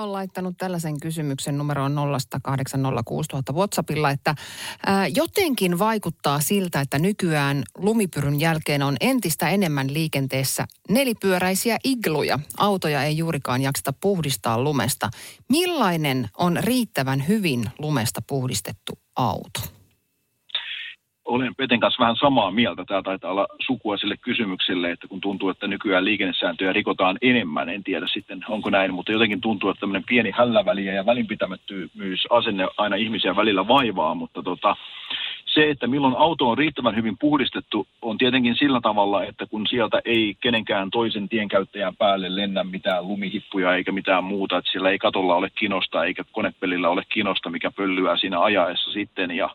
On 0.00 0.12
laittanut 0.12 0.54
tällaisen 0.58 1.00
kysymyksen 1.00 1.58
numeroon 1.58 1.96
0806000 3.52 3.54
WhatsAppilla, 3.54 4.10
että 4.10 4.34
ää, 4.86 5.06
jotenkin 5.06 5.78
vaikuttaa 5.78 6.40
siltä, 6.40 6.80
että 6.80 6.98
nykyään 6.98 7.62
lumipyryn 7.78 8.40
jälkeen 8.40 8.82
on 8.82 8.96
entistä 9.00 9.48
enemmän 9.48 9.92
liikenteessä 9.92 10.66
nelipyöräisiä 10.88 11.78
igluja. 11.84 12.38
Autoja 12.56 13.02
ei 13.02 13.18
juurikaan 13.18 13.62
jakseta 13.62 13.92
puhdistaa 13.92 14.62
lumesta. 14.62 15.10
Millainen 15.48 16.28
on 16.38 16.58
riittävän 16.60 17.28
hyvin 17.28 17.64
lumesta 17.78 18.22
puhdistettu 18.26 18.98
auto? 19.16 19.75
Olen 21.26 21.54
Peten 21.54 21.80
kanssa 21.80 22.00
vähän 22.02 22.16
samaa 22.16 22.50
mieltä. 22.50 22.84
Tämä 22.84 23.02
taitaa 23.02 23.30
olla 23.30 23.46
sukua 23.66 23.96
sille 23.96 24.16
kysymykselle, 24.16 24.90
että 24.90 25.08
kun 25.08 25.20
tuntuu, 25.20 25.48
että 25.48 25.66
nykyään 25.66 26.04
liikennesääntöjä 26.04 26.72
rikotaan 26.72 27.18
enemmän, 27.22 27.68
en 27.68 27.84
tiedä 27.84 28.06
sitten 28.12 28.44
onko 28.48 28.70
näin, 28.70 28.94
mutta 28.94 29.12
jotenkin 29.12 29.40
tuntuu, 29.40 29.70
että 29.70 29.80
tämmöinen 29.80 30.04
pieni 30.08 30.30
hälläväliä 30.30 30.92
ja 30.92 31.06
välinpitämättömyys 31.06 32.26
asenne 32.30 32.68
aina 32.78 32.96
ihmisiä 32.96 33.36
välillä 33.36 33.68
vaivaa, 33.68 34.14
mutta 34.14 34.42
tota, 34.42 34.76
se, 35.56 35.70
että 35.70 35.86
milloin 35.86 36.14
auto 36.16 36.48
on 36.48 36.58
riittävän 36.58 36.96
hyvin 36.96 37.18
puhdistettu, 37.18 37.86
on 38.02 38.18
tietenkin 38.18 38.56
sillä 38.56 38.80
tavalla, 38.80 39.24
että 39.24 39.46
kun 39.46 39.66
sieltä 39.66 40.00
ei 40.04 40.36
kenenkään 40.40 40.90
toisen 40.90 41.28
tienkäyttäjän 41.28 41.96
päälle 41.96 42.36
lennä 42.36 42.64
mitään 42.64 43.08
lumihippuja 43.08 43.74
eikä 43.74 43.92
mitään 43.92 44.24
muuta, 44.24 44.58
että 44.58 44.70
siellä 44.70 44.90
ei 44.90 44.98
katolla 44.98 45.34
ole 45.34 45.50
kinosta 45.50 46.04
eikä 46.04 46.24
konepelillä 46.32 46.88
ole 46.88 47.02
kinosta, 47.08 47.50
mikä 47.50 47.70
pöllyää 47.70 48.16
siinä 48.16 48.40
ajaessa 48.40 48.92
sitten. 48.92 49.30
Ja 49.30 49.50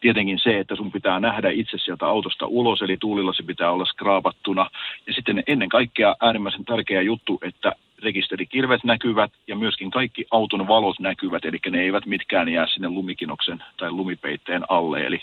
tietenkin 0.00 0.38
se, 0.38 0.58
että 0.58 0.76
sun 0.76 0.92
pitää 0.92 1.20
nähdä 1.20 1.50
itse 1.50 1.78
sieltä 1.78 2.06
autosta 2.06 2.46
ulos, 2.46 2.82
eli 2.82 2.96
tuulilla 2.96 3.32
se 3.32 3.42
pitää 3.42 3.70
olla 3.70 3.84
skraapattuna. 3.84 4.70
Ja 5.06 5.12
sitten 5.12 5.42
ennen 5.46 5.68
kaikkea 5.68 6.16
äärimmäisen 6.20 6.64
tärkeä 6.64 7.02
juttu, 7.02 7.38
että 7.42 7.72
rekisterikirvet 8.02 8.84
näkyvät 8.84 9.32
ja 9.46 9.56
myöskin 9.56 9.90
kaikki 9.90 10.26
auton 10.30 10.68
valot 10.68 11.00
näkyvät, 11.00 11.44
eli 11.44 11.58
ne 11.70 11.80
eivät 11.80 12.06
mitkään 12.06 12.48
jää 12.48 12.66
sinne 12.66 12.88
lumikinoksen 12.88 13.64
tai 13.76 13.90
lumipeitteen 13.90 14.62
alle. 14.68 15.06
Eli 15.06 15.20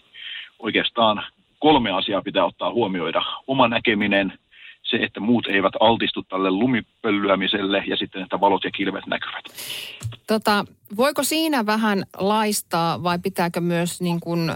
oikeastaan 0.59 1.23
kolme 1.59 1.91
asiaa 1.91 2.21
pitää 2.21 2.45
ottaa 2.45 2.73
huomioida. 2.73 3.21
Oma 3.47 3.67
näkeminen, 3.67 4.39
se, 4.83 4.97
että 4.97 5.19
muut 5.19 5.47
eivät 5.47 5.73
altistu 5.79 6.23
tälle 6.23 6.51
lumipöllyämiselle 6.51 7.83
ja 7.87 7.97
sitten, 7.97 8.21
että 8.21 8.39
valot 8.39 8.63
ja 8.63 8.71
kilvet 8.71 9.07
näkyvät. 9.07 9.45
Tota, 10.27 10.65
voiko 10.97 11.23
siinä 11.23 11.65
vähän 11.65 12.03
laistaa 12.17 13.03
vai 13.03 13.19
pitääkö 13.19 13.61
myös 13.61 14.01
niin 14.01 14.19
kuin, 14.19 14.49
äh, 14.49 14.55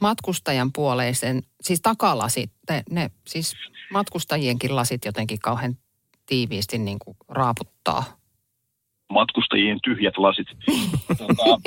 matkustajan 0.00 0.70
puoleisen, 0.72 1.42
siis 1.60 1.80
takalasit, 1.80 2.50
ne, 2.70 2.82
ne 2.90 3.10
siis 3.26 3.56
matkustajienkin 3.92 4.76
lasit 4.76 5.04
jotenkin 5.04 5.38
kauhean 5.38 5.76
tiiviisti 6.26 6.78
niin 6.78 6.98
kuin 6.98 7.16
raaputtaa? 7.28 8.04
Matkustajien 9.12 9.78
tyhjät 9.84 10.18
lasit. 10.18 10.46
tota, 11.18 11.58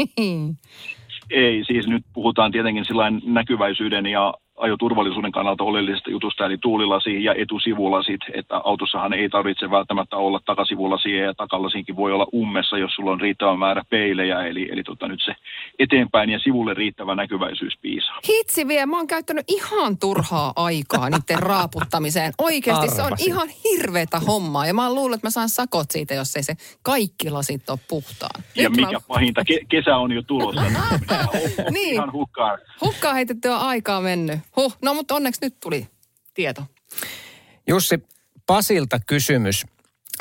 ei, 1.30 1.64
siis 1.64 1.88
nyt 1.88 2.04
puhutaan 2.14 2.52
tietenkin 2.52 2.86
näkyväisyyden 3.26 4.06
ja 4.06 4.34
ajoturvallisuuden 4.58 5.32
kannalta 5.32 5.64
oleellisesta 5.64 6.12
jutusta, 6.12 6.46
eli 6.46 6.58
tuulilasi 6.58 7.24
ja 7.24 7.34
etusivulasit, 7.38 8.22
että 8.34 8.58
autossahan 8.64 9.14
ei 9.14 9.30
tarvitse 9.30 9.72
välttämättä 9.72 10.16
olla 10.18 10.40
takasivulasia 10.46 11.26
ja 11.26 11.34
takalasinkin 11.34 11.96
voi 11.96 12.12
olla 12.14 12.28
ummessa, 12.34 12.78
jos 12.78 12.92
sulla 12.96 13.12
on 13.12 13.22
riittävä 13.22 13.58
määrä 13.58 13.84
peilejä, 13.90 14.44
eli, 14.44 14.70
eli 14.72 14.84
tota, 14.84 15.08
nyt 15.08 15.20
se 15.26 15.34
eteenpäin 15.80 16.30
ja 16.30 16.40
sivulle 16.40 16.74
riittävä 16.74 17.16
näkyväisyys 17.16 17.74
piisaa. 17.82 18.20
Hitsi 18.30 18.68
vie, 18.68 18.86
mä 18.86 18.98
oon 18.98 19.08
käyttänyt 19.08 19.46
ihan 19.48 19.98
turhaa 19.98 20.54
aikaa 20.56 21.10
niiden 21.10 21.40
raaputtamiseen. 21.40 22.34
Oikeasti 22.42 22.88
se 22.90 23.02
on 23.02 23.06
Arvasin. 23.06 23.28
ihan 23.28 23.48
hirveätä 23.64 24.20
hommaa 24.20 24.66
ja 24.66 24.74
mä 24.74 24.86
oon 24.88 24.96
luullut, 24.96 25.16
että 25.16 25.28
mä 25.28 25.32
saan 25.32 25.50
sakot 25.50 25.92
siitä, 25.92 26.14
jos 26.14 26.36
ei 26.36 26.44
se 26.44 26.54
kaikki 26.84 27.30
lasit 27.30 27.70
ole 27.70 27.80
puhtaan. 27.90 28.44
Ja 28.56 28.70
Nyt 28.70 28.80
mä- 28.82 28.88
mikä 28.88 29.00
pahinta, 29.08 29.42
ke- 29.42 29.66
kesä 29.70 29.98
on 29.98 30.12
jo 30.12 30.22
tulossa. 30.22 30.62
Niin. 31.72 31.94
Ihan 31.94 32.12
hukkaan. 32.12 32.60
Hukkaa 32.82 33.14
heitettyä 33.14 33.58
aikaa 33.58 34.02
mennyt. 34.02 34.40
Huh, 34.58 34.78
no 34.82 34.94
mutta 34.94 35.16
onneksi 35.16 35.46
nyt 35.46 35.60
tuli 35.60 35.88
tieto. 36.34 36.64
Jussi, 37.68 38.04
Pasilta 38.46 39.00
kysymys. 39.08 39.66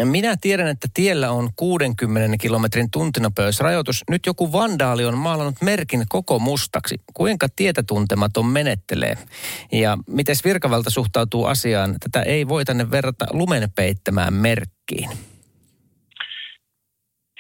Minä 0.04 0.36
tiedän, 0.40 0.68
että 0.68 0.88
tiellä 0.94 1.30
on 1.30 1.48
60 1.56 2.36
kilometrin 2.38 2.90
tuntinopeusrajoitus. 2.90 4.04
Nyt 4.10 4.26
joku 4.26 4.52
vandaali 4.52 5.04
on 5.04 5.18
maalannut 5.18 5.54
merkin 5.62 6.04
koko 6.08 6.38
mustaksi. 6.38 6.96
Kuinka 7.14 7.46
tietä 7.56 7.82
tuntematon 7.82 8.46
menettelee? 8.46 9.14
Ja 9.72 9.98
miten 10.06 10.36
virkavalta 10.44 10.90
suhtautuu 10.90 11.44
asiaan? 11.44 11.94
Tätä 12.00 12.22
ei 12.22 12.48
voi 12.48 12.64
tänne 12.64 12.90
verrata 12.90 13.26
lumen 13.32 13.70
peittämään 13.76 14.34
merkkiin. 14.34 15.10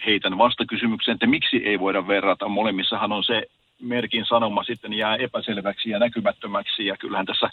heitän 0.06 0.38
vastakysymyksen, 0.38 1.14
että 1.14 1.26
miksi 1.26 1.56
ei 1.56 1.80
voida 1.80 2.06
verrata. 2.06 2.48
Molemmissahan 2.48 3.12
on 3.12 3.24
se 3.24 3.42
merkin 3.82 4.24
sanoma 4.28 4.64
sitten 4.64 4.92
jää 4.92 5.16
epäselväksi 5.16 5.90
ja 5.90 5.98
näkymättömäksi 5.98 6.86
ja 6.86 6.96
kyllähän 6.96 7.26
tässä 7.26 7.50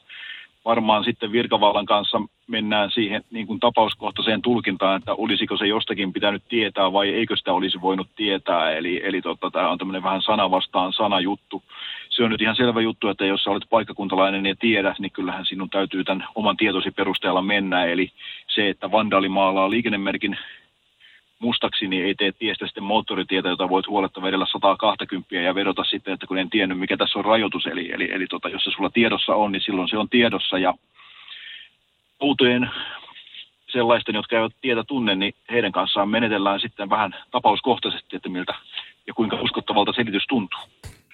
varmaan 0.66 1.04
sitten 1.04 1.32
virkavallan 1.32 1.86
kanssa 1.86 2.22
mennään 2.48 2.92
siihen 2.92 3.24
niin 3.32 3.48
kuin 3.48 3.60
tapauskohtaiseen 3.60 4.42
tulkintaan, 4.42 4.98
että 4.98 5.14
olisiko 5.14 5.58
se 5.58 5.68
jostakin 5.68 6.14
pitänyt 6.14 6.44
tietää 6.50 6.94
vai 6.94 7.10
eikö 7.10 7.36
sitä 7.36 7.54
olisi 7.54 7.82
voinut 7.82 8.08
tietää. 8.16 8.72
Eli, 8.72 9.02
eli 9.04 9.22
tota, 9.22 9.52
tämä 9.52 9.70
on 9.70 9.78
tämmöinen 9.78 10.04
vähän 10.04 10.22
sana 10.22 10.52
vastaan 10.52 10.94
sana 10.94 11.20
juttu. 11.20 11.64
Se 12.10 12.24
on 12.24 12.30
nyt 12.32 12.42
ihan 12.42 12.56
selvä 12.56 12.82
juttu, 12.82 13.08
että 13.08 13.26
jos 13.26 13.44
sä 13.44 13.52
olet 13.52 13.70
paikkakuntalainen 13.70 14.46
ja 14.46 14.56
tiedät, 14.60 15.00
niin 15.00 15.12
kyllähän 15.12 15.46
sinun 15.46 15.70
täytyy 15.70 16.04
tämän 16.04 16.28
oman 16.36 16.58
tietosi 16.58 16.92
perusteella 16.92 17.42
mennä. 17.42 17.86
Eli 17.86 18.12
se, 18.48 18.70
että 18.70 18.92
vandaali 18.92 19.30
maalaa 19.30 19.70
liikennemerkin 19.70 20.38
mustaksi, 21.44 21.88
niin 21.88 22.06
ei 22.06 22.16
tee 22.16 22.32
tiestä 22.32 22.66
sitten 22.66 22.84
moottoritietä, 22.84 23.50
jota 23.50 23.70
voit 23.70 23.88
huoletta 23.88 24.22
vedellä 24.22 24.46
120 24.52 25.36
ja 25.36 25.56
vedota 25.56 25.84
sitten, 25.84 26.14
että 26.14 26.28
kun 26.28 26.38
en 26.38 26.50
tiennyt, 26.50 26.80
mikä 26.80 26.98
tässä 26.98 27.20
on 27.20 27.26
rajoitus. 27.26 27.66
Eli, 27.66 27.92
eli, 27.92 28.12
eli 28.12 28.28
tota, 28.28 28.50
jos 28.50 28.64
se 28.64 28.72
sulla 28.72 28.90
tiedossa 28.90 29.36
on, 29.36 29.52
niin 29.52 29.62
silloin 29.62 29.90
se 29.90 29.98
on 29.98 30.10
tiedossa. 30.10 30.58
Ja 30.58 30.74
autojen 32.20 32.70
sellaisten, 33.72 34.16
jotka 34.16 34.36
eivät 34.36 34.54
tietä 34.62 34.84
tunne, 34.84 35.16
niin 35.16 35.34
heidän 35.52 35.72
kanssaan 35.72 36.10
menetellään 36.10 36.60
sitten 36.60 36.90
vähän 36.90 37.16
tapauskohtaisesti, 37.32 38.16
että 38.16 38.30
miltä 38.30 38.56
ja 39.08 39.14
kuinka 39.14 39.38
uskottavalta 39.42 39.94
selitys 39.94 40.26
tuntuu. 40.30 40.60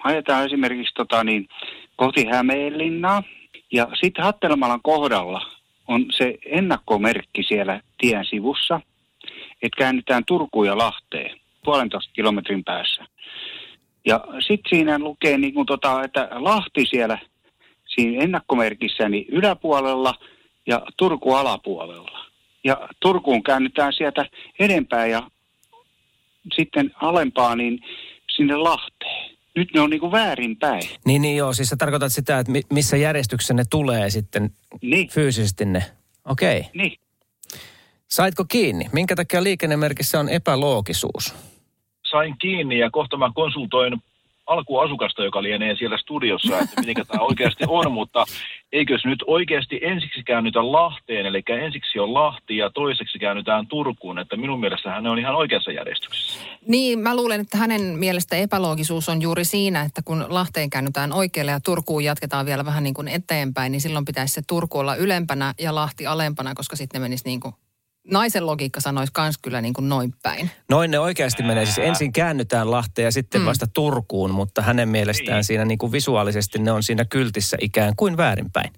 ajetaan 0.03 0.45
esimerkiksi 0.45 0.93
tota, 0.93 1.23
niin, 1.23 1.47
kohti 1.95 2.25
Hämeenlinnaa 2.25 3.23
ja 3.71 3.87
sitten 4.01 4.23
Hattelmalan 4.25 4.81
kohdalla 4.83 5.41
on 5.87 6.05
se 6.11 6.37
ennakkomerkki 6.45 7.43
siellä 7.43 7.81
tien 7.97 8.25
sivussa, 8.25 8.81
että 9.61 9.77
käännytään 9.77 10.25
Turkuun 10.25 10.67
ja 10.67 10.77
Lahteen 10.77 11.39
puolentoista 11.65 12.13
kilometrin 12.13 12.63
päässä. 12.63 13.05
Ja 14.05 14.23
sitten 14.47 14.69
siinä 14.69 14.99
lukee, 14.99 15.37
niin 15.37 15.53
kuin 15.53 15.65
tota, 15.65 16.03
että 16.03 16.29
Lahti 16.31 16.85
siellä 16.85 17.17
siinä 17.85 18.23
ennakkomerkissä 18.23 19.09
niin 19.09 19.25
yläpuolella 19.29 20.13
ja 20.67 20.81
Turku 20.97 21.33
alapuolella. 21.33 22.25
Ja 22.63 22.89
Turkuun 22.99 23.43
käännytään 23.43 23.93
sieltä 23.93 24.25
edempään 24.59 25.09
ja 25.09 25.29
sitten 26.55 26.91
alempaa 27.01 27.55
niin 27.55 27.79
sinne 28.35 28.55
Lahteen. 28.55 29.35
Nyt 29.55 29.69
ne 29.73 29.81
on 29.81 29.89
niin 29.89 29.99
kuin 29.99 30.11
väärinpäin. 30.11 30.81
Niin, 31.05 31.21
niin 31.21 31.37
joo, 31.37 31.53
siis 31.53 31.69
sä 31.69 31.75
tarkoitat 31.75 32.13
sitä, 32.13 32.39
että 32.39 32.51
mi- 32.51 32.61
missä 32.73 32.97
järjestyksessä 32.97 33.53
ne 33.53 33.63
tulee 33.69 34.09
sitten 34.09 34.49
Niin, 34.81 35.09
fyysisesti 35.09 35.65
ne. 35.65 35.83
Okei. 36.25 36.59
Okay. 36.59 36.71
niin. 36.73 36.99
Saitko 38.09 38.45
kiinni? 38.45 38.85
Minkä 38.93 39.15
takia 39.15 39.43
liikennemerkissä 39.43 40.19
on 40.19 40.29
epäloogisuus? 40.29 41.35
Sain 42.11 42.35
kiinni 42.41 42.79
ja 42.79 42.89
kohta 42.91 43.17
mä 43.17 43.31
konsultoin 43.35 44.01
alkuasukasta, 44.45 45.23
joka 45.23 45.43
lienee 45.43 45.75
siellä 45.75 45.97
studiossa, 45.97 46.59
että 46.59 46.81
miten 46.81 47.07
tämä 47.07 47.23
oikeasti 47.23 47.63
on, 47.67 47.91
mutta 47.99 48.25
eikös 48.71 49.05
nyt 49.05 49.23
oikeasti 49.27 49.79
ensiksi 49.81 50.23
käännytä 50.23 50.71
Lahteen, 50.71 51.25
eli 51.25 51.43
ensiksi 51.47 51.99
on 51.99 52.13
Lahti 52.13 52.57
ja 52.57 52.69
toiseksi 52.69 53.19
käännytään 53.19 53.67
Turkuun, 53.67 54.19
että 54.19 54.37
minun 54.37 54.59
mielestä 54.59 54.91
hän 54.91 55.07
on 55.07 55.19
ihan 55.19 55.35
oikeassa 55.35 55.71
järjestyksessä. 55.71 56.39
Niin, 56.67 56.99
mä 56.99 57.15
luulen, 57.15 57.41
että 57.41 57.57
hänen 57.57 57.81
mielestä 57.81 58.35
epäloogisuus 58.35 59.09
on 59.09 59.21
juuri 59.21 59.45
siinä, 59.45 59.81
että 59.81 60.01
kun 60.05 60.25
Lahteen 60.29 60.69
käännytään 60.69 61.13
oikealle 61.13 61.51
ja 61.51 61.59
Turkuun 61.59 62.03
jatketaan 62.03 62.45
vielä 62.45 62.65
vähän 62.65 62.83
niin 62.83 62.93
kuin 62.93 63.07
eteenpäin, 63.07 63.71
niin 63.71 63.81
silloin 63.81 64.05
pitäisi 64.05 64.33
se 64.33 64.41
Turku 64.47 64.77
olla 64.77 64.95
ylempänä 64.95 65.53
ja 65.59 65.75
Lahti 65.75 66.07
alempana, 66.07 66.55
koska 66.55 66.75
sitten 66.75 67.01
ne 67.01 67.05
menisi 67.05 67.25
niin 67.25 67.39
kuin 67.39 67.53
naisen 68.11 68.45
logiikka 68.45 68.79
sanoisi 68.81 69.13
kans 69.13 69.37
kyllä 69.37 69.61
niin 69.61 69.73
kuin 69.73 69.89
noin 69.89 70.13
päin. 70.23 70.49
Noin 70.69 70.91
ne 70.91 70.99
oikeasti 70.99 71.43
menee. 71.43 71.65
Siis 71.65 71.79
ensin 71.79 72.13
käännytään 72.13 72.71
Lahteen 72.71 73.05
ja 73.05 73.11
sitten 73.11 73.41
mm. 73.41 73.45
vasta 73.45 73.67
Turkuun, 73.73 74.31
mutta 74.31 74.61
hänen 74.61 74.89
mielestään 74.89 75.35
niin. 75.35 75.43
siinä 75.43 75.65
niin 75.65 75.77
kuin 75.77 75.91
visuaalisesti 75.91 76.59
ne 76.59 76.71
on 76.71 76.83
siinä 76.83 77.05
kyltissä 77.05 77.57
ikään 77.61 77.93
kuin 77.97 78.17
väärinpäin. 78.17 78.73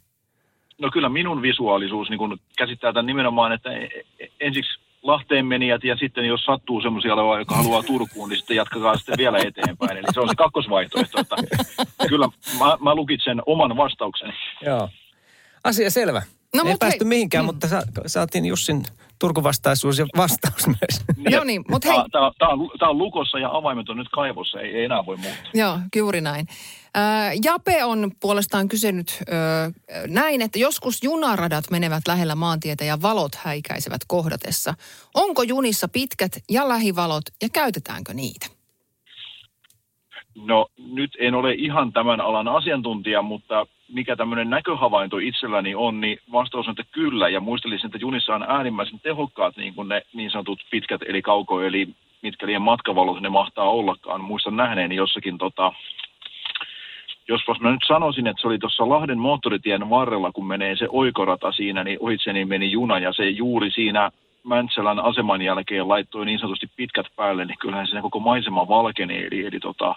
No 0.81 0.89
kyllä 0.93 1.09
minun 1.09 1.41
visuaalisuus 1.41 2.09
niin 2.09 2.17
kuin 2.17 2.39
käsittää 2.57 2.93
tämän 2.93 3.05
nimenomaan, 3.05 3.51
että 3.51 3.71
e- 3.71 3.89
e- 4.19 4.27
ensiksi 4.39 4.79
Lahteen 5.03 5.45
menijät 5.45 5.83
ja 5.83 5.95
sitten 5.95 6.25
jos 6.25 6.45
sattuu 6.45 6.81
semmoisia 6.81 7.13
olevaa, 7.13 7.39
joka 7.39 7.55
haluaa 7.55 7.83
Turkuun, 7.83 8.29
niin 8.29 8.37
sitten 8.37 8.55
jatkakaa 8.55 8.97
sitten 8.97 9.17
vielä 9.17 9.37
eteenpäin. 9.37 9.97
Eli 9.97 10.07
se 10.13 10.19
on 10.19 10.29
se 10.29 10.35
kakkosvaihtoehto. 10.35 11.19
Että 11.19 11.35
kyllä 12.09 12.27
mä, 12.59 12.77
mä 12.79 12.95
lukitsen 12.95 13.41
oman 13.45 13.77
vastaukseni. 13.77 14.33
Joo. 14.65 14.89
Asia 15.63 15.89
selvä. 15.89 16.21
No, 16.55 16.63
Ei 16.65 16.75
päästy 16.79 17.05
hei. 17.05 17.09
mihinkään, 17.09 17.43
mm. 17.43 17.45
mutta 17.45 17.67
sa- 17.67 17.83
saatiin 18.07 18.45
Jussin 18.45 18.83
Turkuvastaisuus 19.19 19.99
ja 19.99 20.05
vastaus 20.17 20.67
myös. 20.67 21.01
Joo 21.33 21.43
niin, 21.43 21.63
mutta 21.69 21.87
hei. 21.91 22.03
Tämä, 22.11 22.31
tämä, 22.39 22.51
on, 22.51 22.69
tämä 22.79 22.89
on 22.89 22.97
lukossa 22.97 23.39
ja 23.39 23.49
avaimet 23.51 23.89
on 23.89 23.97
nyt 23.97 24.09
kaivossa, 24.11 24.59
ei, 24.59 24.75
ei 24.75 24.85
enää 24.85 25.05
voi 25.05 25.17
muuttaa. 25.17 25.51
Joo, 25.53 25.79
juuri 25.95 26.21
näin. 26.21 26.47
Äh, 26.97 27.31
Jape 27.43 27.83
on 27.83 28.11
puolestaan 28.19 28.67
kysynyt 28.67 29.19
äh, 29.21 29.73
näin, 30.07 30.41
että 30.41 30.59
joskus 30.59 31.03
junaradat 31.03 31.65
menevät 31.71 32.03
lähellä 32.07 32.35
maantietä 32.35 32.83
ja 32.85 33.01
valot 33.01 33.35
häikäisevät 33.35 34.01
kohdatessa. 34.07 34.73
Onko 35.13 35.43
junissa 35.43 35.87
pitkät 35.87 36.31
ja 36.49 36.69
lähivalot 36.69 37.23
ja 37.41 37.49
käytetäänkö 37.53 38.13
niitä? 38.13 38.47
No 40.35 40.67
nyt 40.77 41.11
en 41.19 41.35
ole 41.35 41.53
ihan 41.53 41.93
tämän 41.93 42.21
alan 42.21 42.47
asiantuntija, 42.47 43.21
mutta 43.21 43.67
mikä 43.93 44.15
tämmöinen 44.15 44.49
näköhavainto 44.49 45.17
itselläni 45.17 45.75
on, 45.75 46.01
niin 46.01 46.19
vastaus 46.31 46.67
on, 46.67 46.71
että 46.71 46.91
kyllä. 46.91 47.29
Ja 47.29 47.39
muistelisin, 47.39 47.85
että 47.85 47.97
junissa 48.01 48.35
on 48.35 48.45
äärimmäisen 48.47 48.99
tehokkaat 48.99 49.57
niin 49.57 49.73
kuin 49.73 49.89
ne 49.89 50.01
niin 50.13 50.31
sanotut 50.31 50.59
pitkät 50.71 51.01
eli 51.05 51.21
kauko, 51.21 51.61
eli 51.61 51.87
mitkä 52.21 52.47
liian 52.47 52.61
matkavalot 52.61 53.21
ne 53.21 53.29
mahtaa 53.29 53.69
ollakaan. 53.69 54.21
Muistan 54.21 54.55
nähneeni 54.55 54.95
jossakin 54.95 55.37
tota, 55.37 55.73
jospas 57.27 57.59
mä 57.59 57.71
nyt 57.71 57.81
sanoisin, 57.87 58.27
että 58.27 58.41
se 58.41 58.47
oli 58.47 58.59
tuossa 58.59 58.89
Lahden 58.89 59.19
moottoritien 59.19 59.89
varrella, 59.89 60.31
kun 60.31 60.47
menee 60.47 60.75
se 60.75 60.87
oikorata 60.89 61.51
siinä, 61.51 61.83
niin 61.83 61.97
ohitseni 62.01 62.45
meni 62.45 62.71
juna 62.71 62.99
ja 62.99 63.13
se 63.13 63.29
juuri 63.29 63.71
siinä 63.71 64.11
Mäntsälän 64.43 64.99
aseman 64.99 65.41
jälkeen 65.41 65.89
laittoi 65.89 66.25
niin 66.25 66.39
sanotusti 66.39 66.69
pitkät 66.75 67.05
päälle, 67.15 67.45
niin 67.45 67.57
kyllähän 67.59 67.87
siinä 67.87 68.01
koko 68.01 68.19
maisema 68.19 68.67
valkeni, 68.67 69.25
eli, 69.25 69.45
eli 69.45 69.59
tota, 69.59 69.95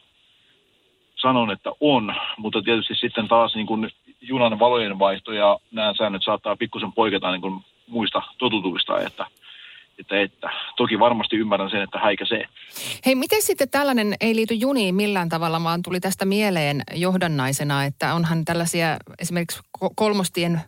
sanon, 1.24 1.50
että 1.50 1.70
on, 1.80 2.14
mutta 2.36 2.62
tietysti 2.62 2.94
sitten 2.94 3.28
taas 3.28 3.54
niin 3.54 3.66
kuin 3.66 3.90
junan 4.20 4.58
valojen 4.58 4.98
vaihto 4.98 5.32
ja 5.32 5.58
nämä 5.72 5.94
säännöt 5.98 6.22
saattaa 6.24 6.56
pikkusen 6.56 6.92
poiketa 6.92 7.30
niin 7.30 7.40
kuin 7.40 7.64
muista 7.88 8.22
totutuista, 8.38 9.00
että, 9.00 9.26
että, 9.98 10.20
että 10.20 10.50
toki 10.76 10.98
varmasti 10.98 11.36
ymmärrän 11.36 11.70
sen, 11.70 11.82
että 11.82 11.98
häikäisee. 11.98 12.44
Hei, 13.06 13.14
miten 13.14 13.42
sitten 13.42 13.70
tällainen 13.70 14.14
ei 14.20 14.36
liity 14.36 14.54
juniin 14.54 14.94
millään 14.94 15.28
tavalla, 15.28 15.64
vaan 15.64 15.82
tuli 15.82 16.00
tästä 16.00 16.24
mieleen 16.24 16.82
johdannaisena, 16.94 17.84
että 17.84 18.14
onhan 18.14 18.44
tällaisia 18.44 18.96
esimerkiksi 19.18 19.60
kolmostien 19.94 20.60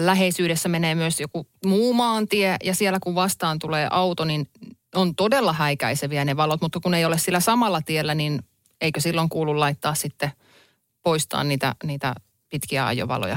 läheisyydessä 0.00 0.68
menee 0.68 0.94
myös 0.94 1.20
joku 1.20 1.46
muu 1.66 1.92
maantie 1.92 2.56
ja 2.64 2.74
siellä 2.74 2.98
kun 3.02 3.14
vastaan 3.14 3.58
tulee 3.58 3.88
auto, 3.90 4.24
niin 4.24 4.46
on 4.94 5.14
todella 5.14 5.52
häikäiseviä 5.52 6.24
ne 6.24 6.36
valot, 6.36 6.60
mutta 6.60 6.80
kun 6.80 6.94
ei 6.94 7.04
ole 7.04 7.18
sillä 7.18 7.40
samalla 7.40 7.82
tiellä, 7.82 8.14
niin 8.14 8.40
eikö 8.84 9.00
silloin 9.00 9.28
kuulu 9.28 9.60
laittaa 9.60 9.94
sitten 9.94 10.30
poistaa 11.02 11.44
niitä, 11.44 11.74
niitä 11.84 12.14
pitkiä 12.50 12.86
ajovaloja, 12.86 13.36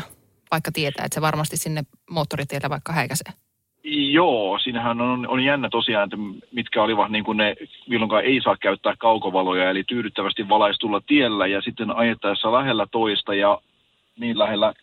vaikka 0.51 0.71
tietää, 0.71 1.05
että 1.05 1.15
se 1.15 1.21
varmasti 1.21 1.57
sinne 1.57 1.83
moottoritielle 2.09 2.69
vaikka 2.69 2.93
häikäisee? 2.93 3.33
Joo, 4.11 4.59
siinähän 4.59 5.01
on, 5.01 5.27
on 5.27 5.43
jännä 5.43 5.69
tosiaan, 5.69 6.03
että 6.03 6.17
mitkä 6.51 6.83
olivat 6.83 7.11
niin 7.11 7.23
kuin 7.23 7.37
ne, 7.37 7.55
milloinkaan 7.89 8.23
ei 8.23 8.41
saa 8.43 8.57
käyttää 8.57 8.93
kaukovaloja, 8.99 9.69
eli 9.69 9.83
tyydyttävästi 9.83 10.49
valaistulla 10.49 11.01
tiellä 11.07 11.47
ja 11.47 11.61
sitten 11.61 11.95
ajettaessa 11.95 12.51
lähellä 12.51 12.87
toista 12.91 13.33
ja 13.33 13.61
niin 14.19 14.39
lähellä 14.39 14.73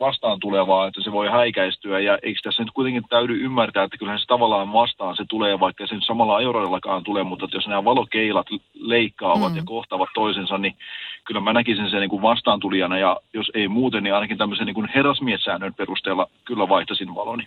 vastaan 0.00 0.40
tulevaa, 0.40 0.86
että 0.86 1.02
se 1.02 1.12
voi 1.12 1.28
häikäistyä. 1.28 2.00
Ja 2.00 2.18
eikö 2.22 2.40
tässä 2.42 2.62
nyt 2.62 2.72
kuitenkin 2.74 3.04
täydy 3.08 3.44
ymmärtää, 3.44 3.84
että 3.84 3.98
kyllähän 3.98 4.20
se 4.20 4.26
tavallaan 4.26 4.72
vastaan 4.72 5.16
se 5.16 5.24
tulee, 5.28 5.60
vaikka 5.60 5.86
se 5.86 5.94
nyt 5.94 6.06
samalla 6.06 6.36
ajoradillakaan 6.36 7.04
tulee, 7.04 7.22
mutta 7.22 7.44
että 7.44 7.56
jos 7.56 7.66
nämä 7.66 7.84
valokeilat 7.84 8.46
leikkaavat 8.74 9.52
mm. 9.52 9.56
ja 9.56 9.62
kohtaavat 9.66 10.08
toisensa, 10.14 10.58
niin 10.58 10.76
kyllä 11.24 11.40
mä 11.40 11.52
näkisin 11.52 11.90
sen 11.90 12.00
niin 12.00 12.10
kuin 12.10 12.22
vastaantulijana. 12.22 12.98
Ja 12.98 13.20
jos 13.34 13.50
ei 13.54 13.68
muuten, 13.68 14.02
niin 14.02 14.14
ainakin 14.14 14.38
tämmöisen 14.38 14.66
niin 14.66 14.74
kuin 14.74 14.88
herrasmiessäännön 14.94 15.74
perusteella 15.74 16.26
kyllä 16.44 16.68
vaihtaisin 16.68 17.14
valoni. 17.14 17.46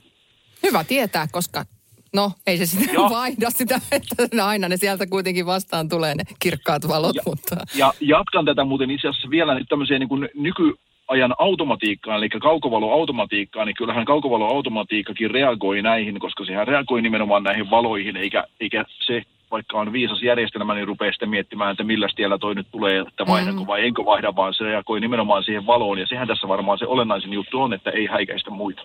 Hyvä 0.63 0.83
tietää, 0.83 1.27
koska 1.31 1.65
No, 2.13 2.31
ei 2.47 2.57
se 2.57 2.65
sitä 2.65 2.93
ja. 2.93 2.99
vaihda 2.99 3.49
sitä, 3.49 3.79
että 3.91 4.15
aina 4.45 4.69
ne 4.69 4.77
sieltä 4.77 5.07
kuitenkin 5.07 5.45
vastaan 5.45 5.89
tulee 5.89 6.15
ne 6.15 6.23
kirkkaat 6.39 6.87
valot. 6.87 7.15
Ja, 7.15 7.21
mutta... 7.25 7.55
ja 7.75 7.93
jatkan 8.01 8.45
tätä 8.45 8.63
muuten 8.63 8.91
itse 8.91 9.07
asiassa 9.07 9.29
vielä 9.29 9.55
nyt 9.55 9.67
tämmöiseen 9.69 9.99
niin 9.99 10.09
kuin 10.09 10.29
nyky, 10.35 10.75
ajan 11.09 11.35
automatiikkaan, 11.37 12.17
eli 12.17 12.29
kaukovaloautomatiikkaan, 12.29 13.67
niin 13.67 13.75
kyllähän 13.75 14.05
kaukovaloautomatiikkakin 14.05 15.31
reagoi 15.31 15.81
näihin, 15.81 16.19
koska 16.19 16.45
sehän 16.45 16.67
reagoi 16.67 17.01
nimenomaan 17.01 17.43
näihin 17.43 17.69
valoihin, 17.69 18.17
eikä, 18.17 18.43
eikä 18.59 18.85
se, 18.89 19.21
vaikka 19.51 19.79
on 19.79 19.93
viisas 19.93 20.21
järjestelmä, 20.23 20.73
niin 20.73 20.87
rupeaa 20.87 21.11
sitten 21.11 21.29
miettimään, 21.29 21.71
että 21.71 21.83
millä 21.83 22.07
tiellä 22.15 22.37
toi 22.37 22.55
nyt 22.55 22.67
tulee, 22.71 22.99
että 22.99 23.27
vaihdanko 23.27 23.67
vai 23.67 23.85
enkö 23.85 24.05
vaihda, 24.05 24.35
vaan 24.35 24.53
se 24.53 24.63
reagoi 24.63 24.99
nimenomaan 24.99 25.43
siihen 25.43 25.65
valoon, 25.65 25.99
ja 25.99 26.07
sehän 26.07 26.27
tässä 26.27 26.47
varmaan 26.47 26.77
se 26.77 26.85
olennaisin 26.85 27.33
juttu 27.33 27.61
on, 27.61 27.73
että 27.73 27.89
ei 27.89 28.05
häikäistä 28.05 28.51
muita. 28.51 28.81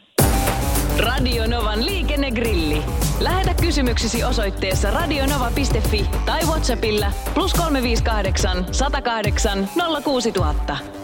Radio 0.98 1.46
Novan 1.46 1.86
liikennegrilli. 1.86 2.78
Lähetä 3.20 3.54
kysymyksesi 3.60 4.24
osoitteessa 4.24 4.90
radionova.fi 4.90 6.06
tai 6.26 6.40
Whatsappilla 6.46 7.06
plus 7.34 7.54
358 7.54 8.74
108 8.74 9.68
06000. 10.04 11.03